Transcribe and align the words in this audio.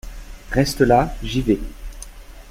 Reste 0.49 0.79
là, 0.81 1.13
j’y 1.21 1.41
vais. 1.41 1.59